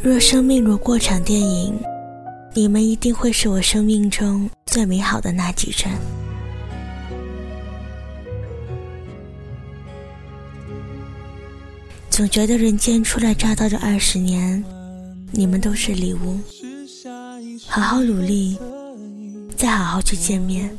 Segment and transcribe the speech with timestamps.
[0.00, 1.74] 若生命如过场电影，
[2.54, 5.90] 你们一定会是我生命中最美好的那几帧。
[12.08, 14.64] 总觉得人间初来乍到的二十年，
[15.32, 16.38] 你们都是礼物。
[17.66, 18.56] 好好努力，
[19.56, 20.70] 再好好去见面。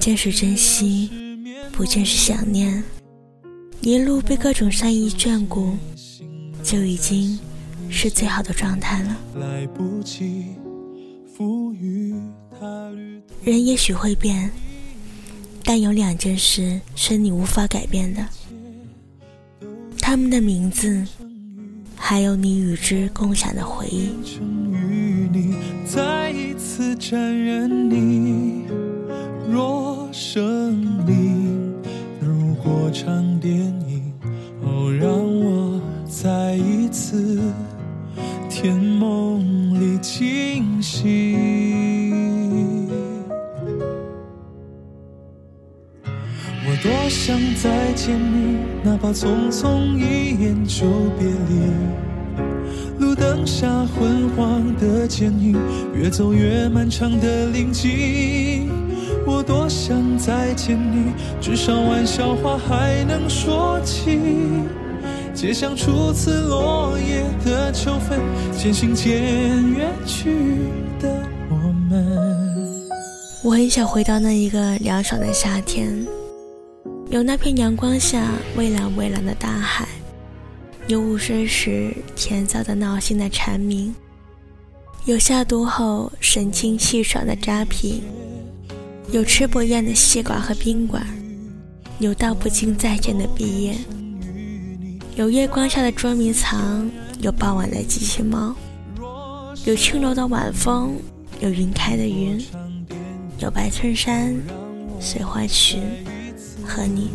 [0.00, 1.10] 见是珍惜，
[1.72, 2.82] 不见是想念。
[3.82, 5.76] 一路被各种善意眷顾，
[6.62, 7.38] 就已经。
[7.90, 9.16] 是最好的状态了。
[9.40, 10.46] 来不及
[11.36, 12.14] 赋予
[12.58, 12.90] 它
[13.42, 14.50] 人也许会变，
[15.64, 18.26] 但有两件事是你无法改变的：
[20.00, 21.04] 他们的名字，
[21.94, 24.10] 还有你与之共享的回忆。
[25.86, 28.15] 再一次沾染你，
[55.94, 58.70] 越走越漫长的林径。
[59.26, 64.20] 我多想再见你，至少玩笑话还能说起。
[65.34, 68.18] 街巷初次落叶的秋分，
[68.56, 69.12] 渐行渐
[69.74, 70.30] 远去
[70.98, 71.56] 的我
[71.90, 72.86] 们。
[73.44, 76.06] 我很想回到那一个凉爽的夏天，
[77.10, 79.86] 有那片阳光下蔚蓝蔚蓝的大海，
[80.86, 83.94] 有午睡时甜燥的闹心的蝉鸣，
[85.06, 88.02] 有下毒后神清气爽的扎啤，
[89.12, 91.06] 有吃不厌的西瓜和宾馆，
[92.00, 93.76] 有道不尽再见的毕业。
[95.14, 96.90] 有月光下的捉迷藏，
[97.20, 98.52] 有傍晚的机器猫，
[99.64, 100.96] 有轻柔的晚风，
[101.38, 102.44] 有云开的云，
[103.38, 104.36] 有白衬衫、
[104.98, 105.80] 碎花裙
[106.64, 107.10] 和你。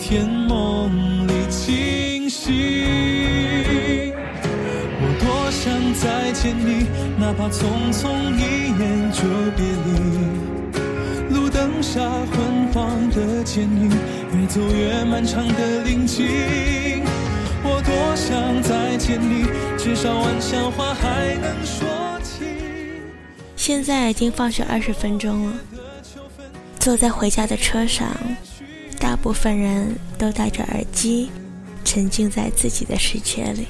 [0.00, 2.52] 天梦里惊醒，
[5.94, 6.86] 再见你，
[7.18, 9.22] 哪怕匆匆一眼就
[9.56, 11.34] 别离。
[11.34, 17.02] 路灯下昏黄的剪影，越走越漫长的林径。
[17.64, 19.46] 我多想再见你，
[19.78, 21.86] 至少玩笑话还能说
[22.22, 22.44] 起。
[23.56, 25.54] 现在已经放学二十分钟了，
[26.78, 28.08] 坐在回家的车上，
[28.98, 31.30] 大部分人都戴着耳机，
[31.84, 33.68] 沉浸在自己的世界里，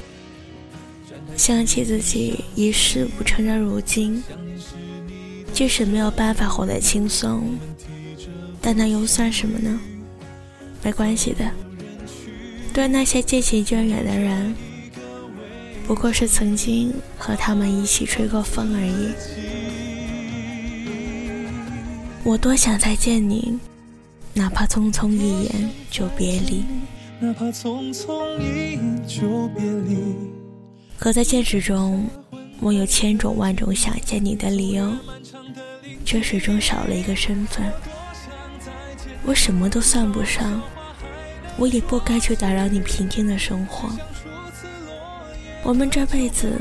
[1.43, 4.23] 想起自己一事无成的如今。
[5.53, 7.59] 即使没有办法活得轻松，
[8.61, 9.81] 但那又算什么呢？
[10.85, 11.51] 没关系的。
[12.73, 14.55] 对那些渐行渐远的人，
[15.85, 19.13] 不过是曾经和他们一起吹过风而已。
[22.23, 23.59] 我多想再见你，
[24.33, 26.63] 哪怕匆匆一眼就别离。
[27.19, 30.42] 哪怕匆匆一眼就别离。
[31.03, 32.07] 可在现实中，
[32.61, 34.89] 我有千种万种想见你的理由，
[36.05, 37.69] 却始终少了一个身份。
[39.25, 40.63] 我什么都算不上。
[41.57, 43.91] 我也不该去打扰你平静的生活。
[45.65, 46.53] 我们这辈子，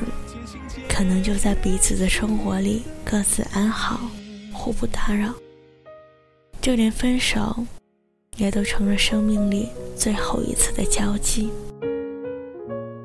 [0.89, 4.01] 可能就在彼此的生活里各自安好，
[4.51, 5.31] 互不打扰。
[6.59, 7.63] 就连分手，
[8.37, 11.51] 也都成了生命里最后一次的交集。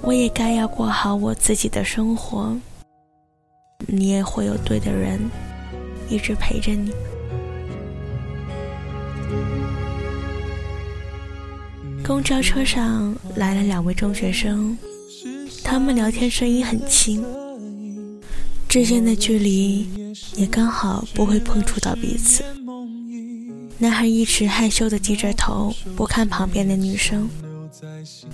[0.07, 2.57] 我也该要过好我自己的生活。
[3.89, 5.19] 你也会有对的人，
[6.09, 6.93] 一直陪着你。
[12.05, 14.79] 公交车上来了两位中学生，
[15.65, 17.25] 他们聊天声音很轻，
[18.69, 19.89] 之间的距离
[20.37, 22.45] 也刚好不会碰触到彼此。
[23.79, 27.29] 男孩一直害羞的低着头，不看旁边的女生；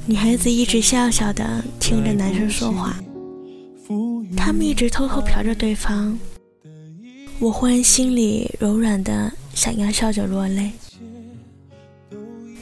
[0.07, 2.97] 女孩子一直笑笑的听着男生说话。
[4.37, 6.19] 他们一直偷偷瞟着对方，
[7.39, 10.71] 我忽然心里柔软的想要笑着落泪。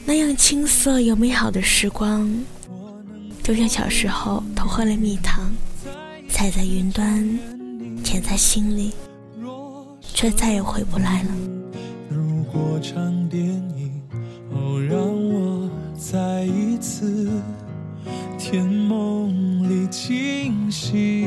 [0.05, 2.29] 那样青涩又美好的时光，
[3.41, 5.51] 就像小时候偷喝了蜜糖，
[6.29, 7.39] 踩在云端，
[8.03, 8.91] 甜在心里，
[10.01, 11.29] 却再也回不来了。
[12.09, 14.01] 如果场电影，
[16.11, 17.29] 再一次
[18.37, 21.25] 甜梦里惊醒。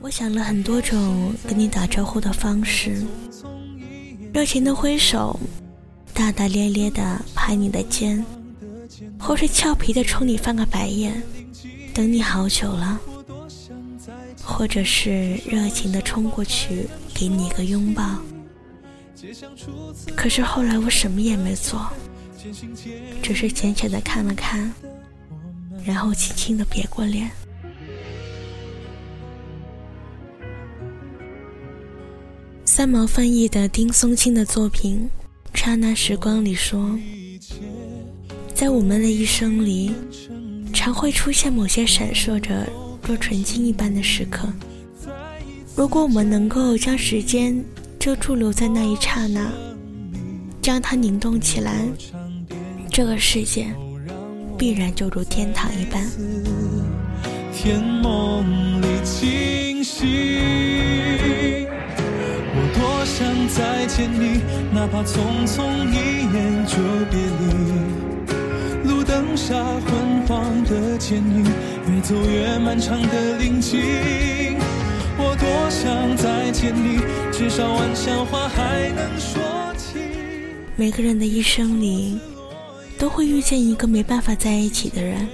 [0.00, 3.04] 我想了很多种跟你打招呼的方式。
[4.32, 5.38] 热情的挥手，
[6.14, 8.24] 大大咧咧的拍你的肩，
[9.20, 11.22] 或是俏皮的冲你翻个白眼，
[11.92, 12.98] 等你好久了，
[14.42, 18.02] 或者是热情的冲过去给你一个拥抱。
[20.14, 21.80] 可是后来我什么也没做，
[23.22, 24.72] 只是浅浅的看了看，
[25.84, 27.30] 然后轻轻的别过脸。
[32.64, 35.10] 三毛翻译的丁松青的作品
[35.58, 36.96] 《刹那时光》里说，
[38.54, 39.92] 在我们的一生里，
[40.72, 42.68] 常会出现某些闪烁着
[43.04, 44.48] 若纯净一般的时刻。
[45.74, 47.64] 如果我们能够将时间
[47.98, 49.50] 就驻留在那一刹那，
[50.62, 51.84] 将它凝冻起来，
[52.90, 53.66] 这个世界
[54.56, 56.08] 必然就如天堂一般。
[57.52, 60.06] 天梦里惊醒。
[62.54, 64.40] 我多想再见你，
[64.72, 66.76] 哪怕匆匆一眼就
[67.10, 68.88] 别离。
[68.88, 71.44] 路灯下昏黄的剪影，
[71.88, 74.56] 越走越漫长的林径。
[75.48, 77.00] 多想再见你，
[77.32, 79.40] 至少玩笑话还能说
[79.78, 79.98] 起。
[80.76, 82.18] 每个人的一生里，
[82.98, 85.26] 都会遇见一个没办法在一起的人。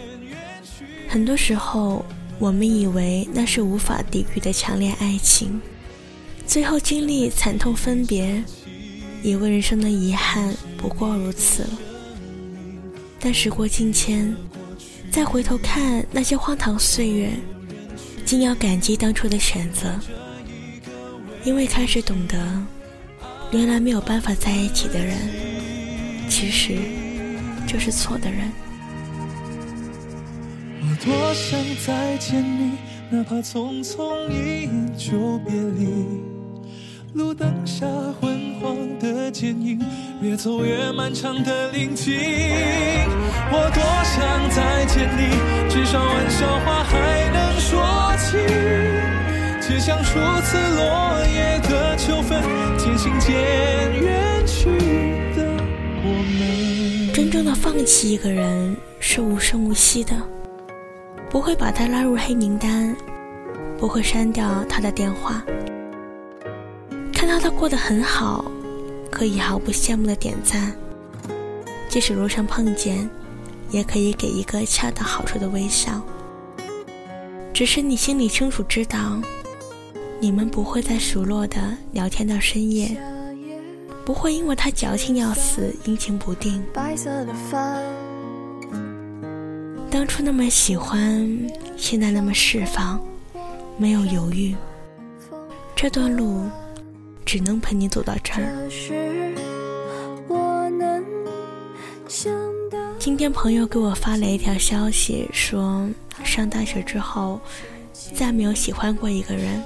[1.09, 2.05] 很多时候，
[2.39, 5.61] 我们以为那是无法抵御的强烈爱情。
[6.47, 8.41] 最后经历惨痛分别，
[9.21, 11.71] 以为人生的遗憾不过如此了。
[13.19, 14.33] 但时过境迁，
[15.11, 17.31] 再回头看那些荒唐岁月，
[18.37, 19.95] 竟要感激当初的选择，
[21.45, 22.37] 因为开始懂得，
[23.53, 25.17] 原来没有办法在一起的人，
[26.29, 26.77] 其实
[27.65, 28.51] 就是错的人。
[30.81, 32.73] 我多想再见你，
[33.09, 36.25] 哪怕匆匆一眼就别离。
[37.13, 37.87] 路灯下
[38.21, 39.81] 昏黄的剪影，
[40.21, 42.13] 越走越漫长的林径。
[43.53, 47.44] 我多想再见你，至少玩笑话还能
[47.75, 48.37] 说起。
[49.61, 52.41] 就像初次落叶的秋分，
[52.79, 53.35] 渐行渐
[54.01, 54.71] 远去
[55.35, 55.45] 的
[56.05, 57.13] 我们。
[57.13, 60.15] 真正的放弃一个人是无声无息的，
[61.29, 62.95] 不会把他拉入黑名单，
[63.79, 65.43] 不会删掉他的电话。
[67.13, 68.45] 看到他过得很好，
[69.11, 70.73] 可以毫不羡慕的点赞。
[71.89, 73.09] 即使路上碰见，
[73.71, 76.01] 也可以给一个恰到好处的微笑。
[77.55, 79.23] 只是你心里清楚知道，
[80.19, 81.57] 你们不会再熟络的
[81.93, 83.01] 聊天到深夜，
[84.05, 86.61] 不会因为他矫情要死，阴晴不定。
[89.89, 91.25] 当初那么喜欢，
[91.77, 93.01] 现在那么释放，
[93.77, 94.53] 没有犹豫。
[95.77, 96.43] 这段路。
[97.27, 98.45] 只能陪你走到这儿。
[102.99, 105.89] 今天朋友给我发了一条消息，说
[106.35, 107.41] 上大学之后
[108.13, 109.63] 再没有喜欢过一个人，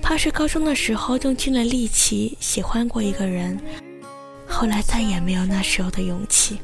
[0.00, 3.60] 怕是高中的时候用尽了力气喜欢过一个人，
[4.46, 6.58] 后来再也没有那时候的勇气。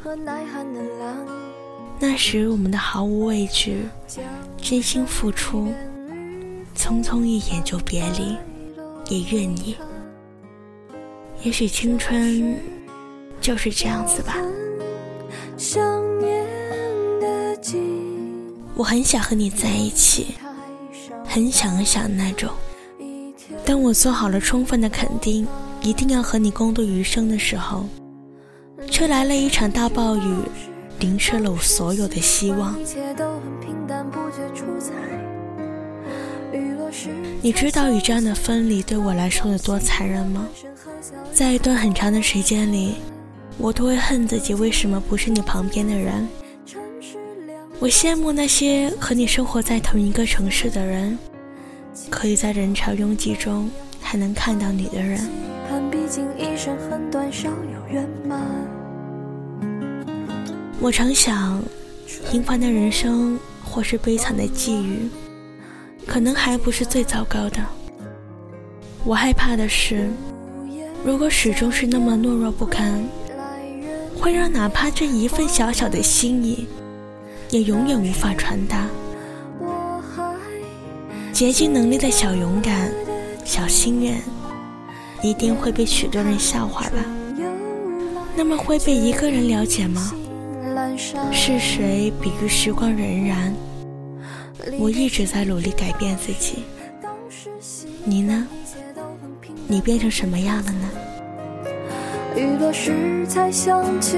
[2.00, 3.82] 那时我们的毫无畏惧，
[4.56, 5.70] 真心付出，
[6.74, 8.34] 匆匆一眼就别离。
[9.10, 9.76] 也愿你。
[11.42, 12.58] 也许青春
[13.38, 14.34] 就是这样子吧。
[18.78, 20.36] 我很想和你在一起，
[21.24, 22.48] 很想很想那种。
[23.64, 25.44] 当我做好了充分的肯定，
[25.82, 27.84] 一定要和你共度余生的时候，
[28.88, 30.36] 却来了一场大暴雨，
[31.00, 32.78] 淋湿了我所有的希望。
[37.42, 40.46] 你知道与这样的分离对我来说有多残忍吗？
[41.34, 42.94] 在一段很长的时间里，
[43.58, 46.28] 我都会恨自己为什么不是你旁边的人。
[47.80, 51.16] 我羡慕那些和你生活在同一个城市的人，
[52.10, 53.70] 可以在人潮拥挤中
[54.00, 55.20] 还能看到你的人。
[60.80, 61.62] 我常想，
[62.28, 65.08] 平凡的人生或是悲惨的际遇。
[66.04, 67.64] 可能还不是最糟糕的。
[69.04, 70.08] 我害怕的是，
[71.04, 73.04] 如果始终是那么懦弱不堪，
[74.18, 76.66] 会让哪怕这一份小小的心意，
[77.50, 78.86] 也永远无法传达。
[81.32, 82.92] 竭尽能力的小勇敢、
[83.44, 84.20] 小心愿，
[85.22, 87.04] 一定会被许多人笑话吧？
[88.36, 90.12] 那么会被一个人了解吗？
[91.32, 93.52] 是谁比喻时光荏苒？
[94.78, 96.64] 我一直在努力改变自己，
[98.04, 98.46] 你呢？
[99.68, 100.90] 你变成什么样了呢？
[102.38, 104.16] 雨落时才想起，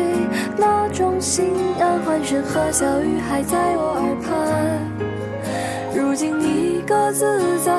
[0.59, 1.47] 那种心
[1.81, 4.31] 安，欢声和笑语还在我耳畔。
[5.97, 7.73] 如今你各自在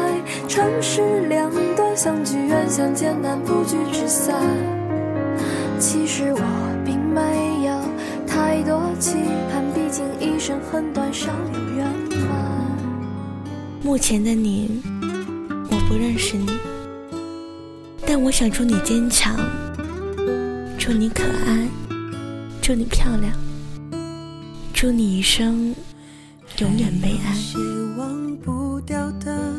[0.48, 4.36] 城市两端，相聚远相见难，不聚只散。
[5.77, 6.41] 其实我
[6.83, 7.79] 并没有
[8.25, 9.17] 太多期
[9.51, 12.29] 盼，毕竟一生很短，少有圆满。
[13.83, 14.81] 目前的你，
[15.69, 16.48] 我不认识你，
[18.07, 19.36] 但我想祝你坚强。
[20.91, 21.69] 祝你可爱，
[22.62, 23.31] 祝你漂亮，
[24.74, 25.74] 祝你一生
[26.57, 27.33] 永远被爱。
[27.33, 27.57] 些
[27.98, 29.53] 忘不掉的，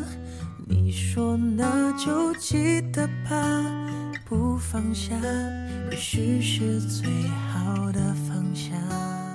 [0.67, 3.65] 你说那就记得吧，
[4.29, 5.15] 不放下，
[5.89, 7.09] 也许是最
[7.51, 7.99] 好的
[8.29, 8.77] 方向。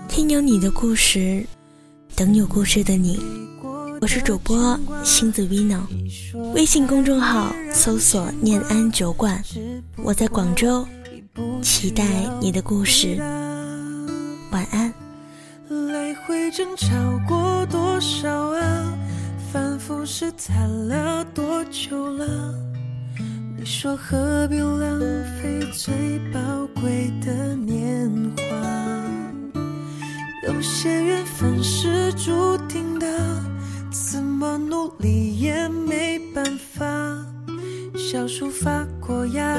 [0.06, 1.44] 听有你的故事，
[2.14, 3.18] 等有故事的你。
[4.00, 5.80] 我是主播星子 Vino，
[6.54, 9.42] 微信公众号搜索“念安酒馆”，
[9.98, 10.86] 我在广州。
[11.62, 12.04] 期待
[12.40, 13.16] 你的故事，
[14.50, 14.92] 晚安。
[15.92, 16.88] 来回争吵
[17.28, 18.94] 过多少啊？
[19.52, 22.54] 反复试探了多久了？
[23.56, 25.00] 你说何必浪
[25.40, 26.40] 费最宝
[26.80, 28.44] 贵的年华？
[30.46, 33.06] 有些缘分是注定的，
[33.90, 36.86] 怎么努力也没办法。
[37.96, 39.58] 小树发过芽。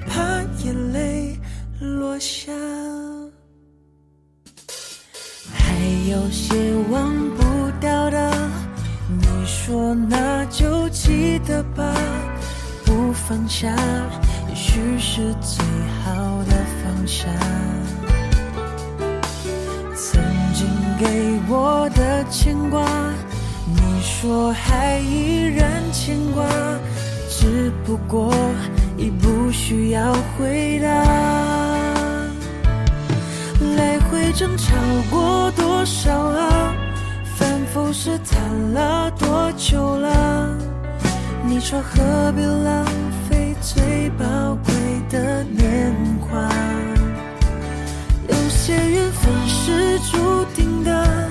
[0.00, 1.38] 怕眼泪
[1.80, 2.52] 落下。
[5.52, 5.74] 还
[6.10, 6.54] 有些
[6.90, 8.50] 忘不掉的，
[9.08, 11.94] 你说那就记得吧，
[12.84, 13.74] 不放下，
[14.48, 15.64] 也许是最
[16.02, 17.26] 好的放下。
[19.94, 20.22] 曾
[20.54, 20.66] 经
[20.98, 22.86] 给我的牵挂，
[23.66, 26.44] 你说还依然牵挂。
[27.28, 28.32] 只不过
[28.96, 30.88] 已不需要回答。
[33.76, 34.74] 来回争吵
[35.10, 36.74] 过多少啊？
[37.36, 40.56] 反复试探了多久了？
[41.44, 42.84] 你说何必浪
[43.28, 44.24] 费最宝
[44.64, 44.74] 贵
[45.10, 46.48] 的年华？
[48.28, 51.28] 有些缘分是注定的，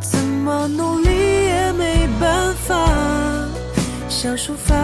[0.00, 2.74] 怎么努力也没办法。
[4.08, 4.83] 小树发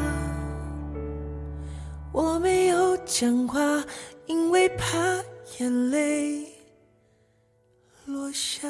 [3.21, 3.85] 讲话，
[4.25, 4.97] 因为怕
[5.59, 6.43] 眼泪
[8.07, 8.67] 落下。